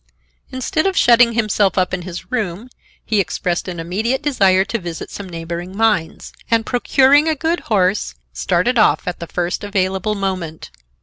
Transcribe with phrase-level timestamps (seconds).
[0.51, 2.69] Instead of shutting himself up in his room
[3.05, 8.15] he expressed an immediate desire to visit some neighboring mines, and, procuring a good horse,
[8.33, 10.71] started off at the first available moment.